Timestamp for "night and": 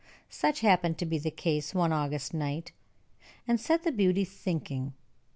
2.33-3.61